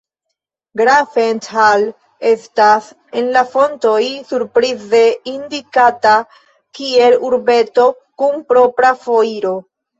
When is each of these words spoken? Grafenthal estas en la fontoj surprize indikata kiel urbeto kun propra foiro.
Grafenthal 0.79 1.83
estas 2.29 2.87
en 3.21 3.29
la 3.37 3.43
fontoj 3.53 4.01
surprize 4.31 5.03
indikata 5.35 6.17
kiel 6.81 7.21
urbeto 7.33 7.89
kun 8.25 8.45
propra 8.53 8.95
foiro. 9.07 9.59